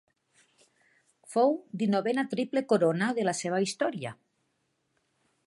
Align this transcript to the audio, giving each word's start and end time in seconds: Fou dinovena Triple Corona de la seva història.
Fou 1.33 1.53
dinovena 1.83 2.25
Triple 2.33 2.65
Corona 2.73 3.11
de 3.19 3.27
la 3.29 3.35
seva 3.43 3.61
història. 3.67 4.17